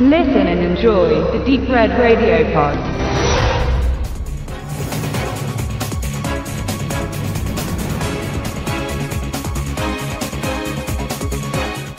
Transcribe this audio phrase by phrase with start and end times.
[0.00, 2.78] Listen and enjoy the Deep Red Radio Pod.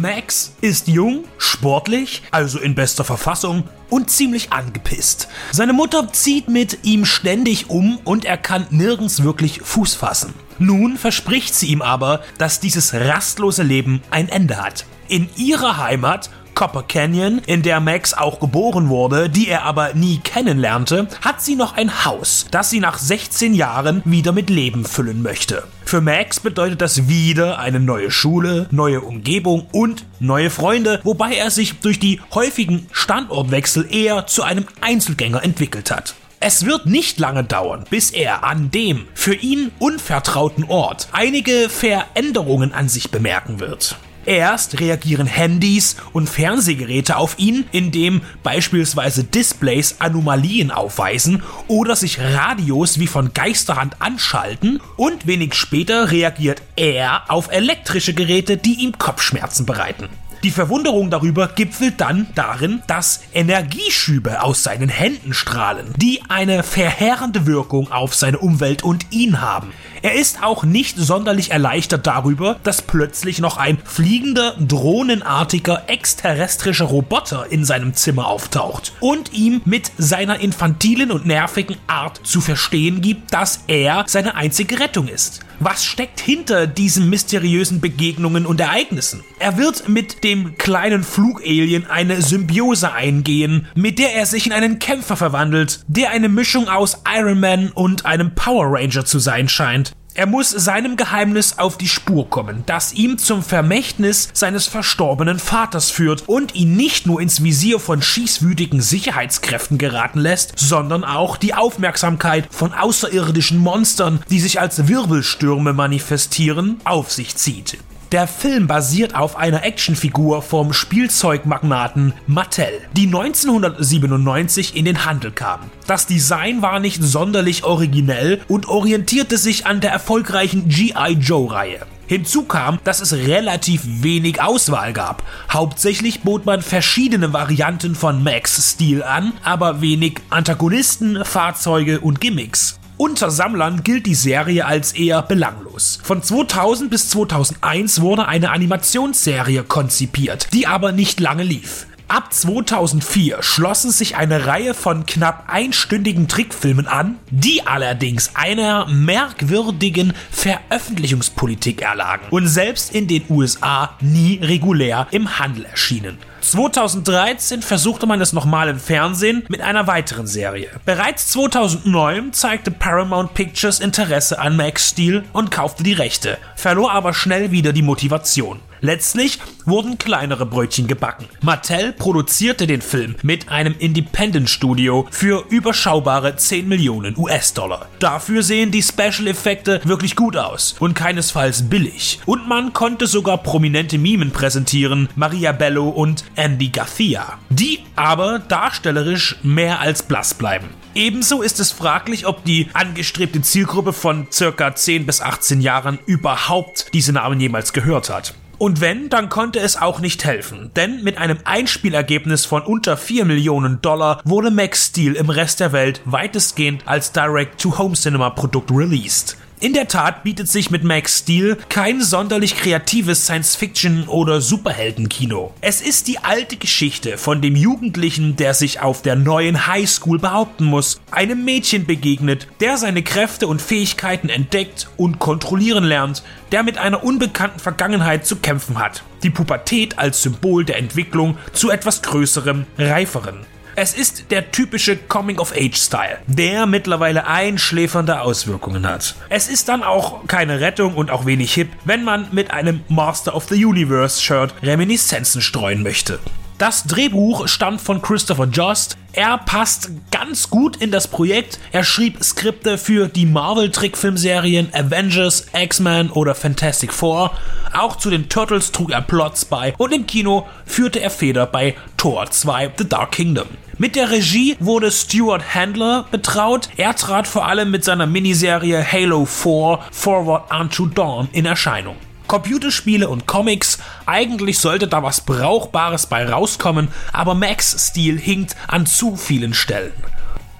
[0.00, 5.28] Max ist jung, sportlich, also in bester Verfassung und ziemlich angepisst.
[5.50, 10.32] Seine Mutter zieht mit ihm ständig um und er kann nirgends wirklich Fuß fassen.
[10.58, 14.86] Nun verspricht sie ihm aber, dass dieses rastlose Leben ein Ende hat.
[15.08, 20.18] In ihrer Heimat Copper Canyon, in der Max auch geboren wurde, die er aber nie
[20.18, 25.22] kennenlernte, hat sie noch ein Haus, das sie nach 16 Jahren wieder mit Leben füllen
[25.22, 25.64] möchte.
[25.84, 31.50] Für Max bedeutet das wieder eine neue Schule, neue Umgebung und neue Freunde, wobei er
[31.50, 36.14] sich durch die häufigen Standortwechsel eher zu einem Einzelgänger entwickelt hat.
[36.44, 42.72] Es wird nicht lange dauern, bis er an dem für ihn unvertrauten Ort einige Veränderungen
[42.72, 43.96] an sich bemerken wird.
[44.24, 53.00] Erst reagieren Handys und Fernsehgeräte auf ihn, indem beispielsweise Displays Anomalien aufweisen oder sich Radios
[53.00, 59.66] wie von Geisterhand anschalten und wenig später reagiert er auf elektrische Geräte, die ihm Kopfschmerzen
[59.66, 60.08] bereiten.
[60.44, 67.46] Die Verwunderung darüber gipfelt dann darin, dass Energieschübe aus seinen Händen strahlen, die eine verheerende
[67.46, 69.72] Wirkung auf seine Umwelt und ihn haben.
[70.02, 77.46] Er ist auch nicht sonderlich erleichtert darüber, dass plötzlich noch ein fliegender, drohnenartiger, exterrestrischer Roboter
[77.50, 83.32] in seinem Zimmer auftaucht und ihm mit seiner infantilen und nervigen Art zu verstehen gibt,
[83.32, 85.44] dass er seine einzige Rettung ist.
[85.64, 89.22] Was steckt hinter diesen mysteriösen Begegnungen und Ereignissen?
[89.38, 94.80] Er wird mit dem kleinen Flugalien eine Symbiose eingehen, mit der er sich in einen
[94.80, 99.92] Kämpfer verwandelt, der eine Mischung aus Iron Man und einem Power Ranger zu sein scheint.
[100.14, 105.90] Er muss seinem Geheimnis auf die Spur kommen, das ihm zum Vermächtnis seines verstorbenen Vaters
[105.90, 111.54] führt und ihn nicht nur ins Visier von schießwütigen Sicherheitskräften geraten lässt, sondern auch die
[111.54, 117.78] Aufmerksamkeit von außerirdischen Monstern, die sich als Wirbelstürme manifestieren, auf sich zieht.
[118.12, 125.60] Der Film basiert auf einer Actionfigur vom Spielzeugmagnaten Mattel, die 1997 in den Handel kam.
[125.86, 131.12] Das Design war nicht sonderlich originell und orientierte sich an der erfolgreichen G.I.
[131.14, 131.86] Joe-Reihe.
[132.06, 135.22] Hinzu kam, dass es relativ wenig Auswahl gab.
[135.50, 142.78] Hauptsächlich bot man verschiedene Varianten von Max Stil an, aber wenig Antagonisten, Fahrzeuge und Gimmicks.
[143.02, 145.98] Unter Sammlern gilt die Serie als eher belanglos.
[146.04, 151.88] Von 2000 bis 2001 wurde eine Animationsserie konzipiert, die aber nicht lange lief.
[152.12, 160.12] Ab 2004 schlossen sich eine Reihe von knapp einstündigen Trickfilmen an, die allerdings einer merkwürdigen
[160.30, 166.18] Veröffentlichungspolitik erlagen und selbst in den USA nie regulär im Handel erschienen.
[166.42, 170.68] 2013 versuchte man es nochmal im Fernsehen mit einer weiteren Serie.
[170.84, 177.14] Bereits 2009 zeigte Paramount Pictures Interesse an Max Steel und kaufte die Rechte, verlor aber
[177.14, 178.60] schnell wieder die Motivation.
[178.84, 181.26] Letztlich wurden kleinere Brötchen gebacken.
[181.40, 187.86] Mattel produzierte den Film mit einem Independent-Studio für überschaubare 10 Millionen US-Dollar.
[188.00, 192.18] Dafür sehen die Special-Effekte wirklich gut aus und keinesfalls billig.
[192.26, 199.36] Und man konnte sogar prominente Mimen präsentieren, Maria Bello und Andy Garcia, die aber darstellerisch
[199.44, 200.70] mehr als blass bleiben.
[200.96, 206.88] Ebenso ist es fraglich, ob die angestrebte Zielgruppe von circa 10 bis 18 Jahren überhaupt
[206.92, 208.34] diese Namen jemals gehört hat.
[208.62, 213.24] Und wenn, dann konnte es auch nicht helfen, denn mit einem Einspielergebnis von unter 4
[213.24, 219.36] Millionen Dollar wurde Max Steel im Rest der Welt weitestgehend als Direct-to-Home-Cinema-Produkt released.
[219.62, 225.54] In der Tat bietet sich mit Max Steel kein sonderlich kreatives Science-Fiction- oder Superheldenkino.
[225.60, 230.64] Es ist die alte Geschichte von dem Jugendlichen, der sich auf der neuen Highschool behaupten
[230.64, 236.76] muss, einem Mädchen begegnet, der seine Kräfte und Fähigkeiten entdeckt und kontrollieren lernt, der mit
[236.76, 239.04] einer unbekannten Vergangenheit zu kämpfen hat.
[239.22, 243.46] Die Pubertät als Symbol der Entwicklung zu etwas Größerem, Reiferen.
[243.74, 249.14] Es ist der typische Coming-of-Age-Style, der mittlerweile einschläfernde Auswirkungen hat.
[249.30, 253.34] Es ist dann auch keine Rettung und auch wenig hip, wenn man mit einem Master
[253.34, 256.18] of the Universe-Shirt Reminiszenzen streuen möchte.
[256.62, 258.96] Das Drehbuch stammt von Christopher Jost.
[259.14, 261.58] Er passt ganz gut in das Projekt.
[261.72, 267.32] Er schrieb Skripte für die Marvel-Trickfilmserien Avengers, X-Men oder Fantastic Four.
[267.72, 271.74] Auch zu den Turtles trug er Plots bei und im Kino führte er Feder bei
[271.96, 273.48] Thor 2 The Dark Kingdom.
[273.78, 276.68] Mit der Regie wurde Stuart Handler betraut.
[276.76, 281.96] Er trat vor allem mit seiner Miniserie Halo 4 Forward Unto Dawn in Erscheinung.
[282.32, 283.76] Computerspiele und Comics,
[284.06, 289.92] eigentlich sollte da was Brauchbares bei rauskommen, aber Max Stil hinkt an zu vielen Stellen.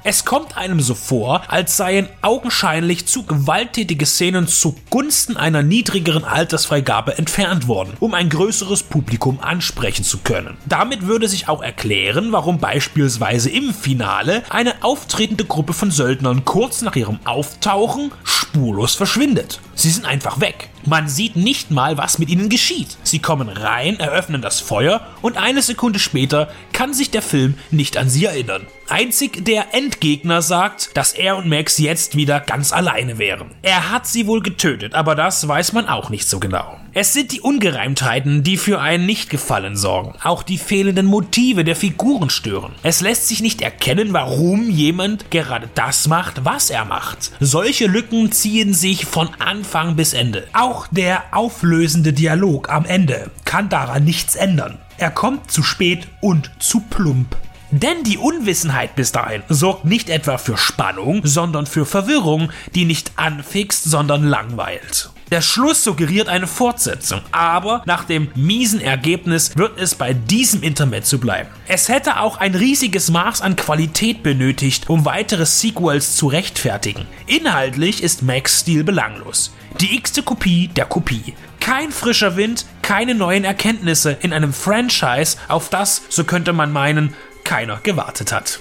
[0.05, 7.17] Es kommt einem so vor, als seien augenscheinlich zu gewalttätige Szenen zugunsten einer niedrigeren Altersfreigabe
[7.17, 10.59] entfernt worden, um ein größeres Publikum ansprechen zu können.
[10.67, 16.83] Damit würde sich auch erklären, warum beispielsweise im Finale eine auftretende Gruppe von Söldnern kurz
[16.83, 19.61] nach ihrem Auftauchen spurlos verschwindet.
[19.75, 20.69] Sie sind einfach weg.
[20.85, 22.97] Man sieht nicht mal, was mit ihnen geschieht.
[23.03, 27.97] Sie kommen rein, eröffnen das Feuer und eine Sekunde später kann sich der Film nicht
[27.97, 28.67] an sie erinnern.
[28.89, 33.51] Einzig der Endgegner sagt, dass er und Max jetzt wieder ganz alleine wären.
[33.63, 36.79] Er hat sie wohl getötet, aber das weiß man auch nicht so genau.
[36.93, 40.15] Es sind die Ungereimtheiten, die für ein Nichtgefallen sorgen.
[40.23, 42.73] Auch die fehlenden Motive der Figuren stören.
[42.83, 47.33] Es lässt sich nicht erkennen, warum jemand gerade das macht, was er macht.
[47.41, 50.47] Solche Lücken ziehen sich von Anfang bis Ende.
[50.53, 54.79] Auch der auflösende Dialog am Ende kann daran nichts ändern.
[54.99, 57.37] Er kommt zu spät und zu plump.
[57.73, 63.13] Denn die Unwissenheit bis dahin sorgt nicht etwa für Spannung, sondern für Verwirrung, die nicht
[63.17, 65.11] anfixt, sondern langweilt.
[65.31, 71.17] Der Schluss suggeriert eine Fortsetzung, aber nach dem miesen Ergebnis wird es bei diesem Intermezzo
[71.17, 71.49] bleiben.
[71.67, 77.07] Es hätte auch ein riesiges Maß an Qualität benötigt, um weitere Sequels zu rechtfertigen.
[77.27, 79.55] Inhaltlich ist Max Stil belanglos.
[79.81, 81.33] Die x-te Kopie der Kopie.
[81.61, 87.15] Kein frischer Wind, keine neuen Erkenntnisse in einem Franchise, auf das, so könnte man meinen,
[87.45, 88.61] keiner gewartet hat.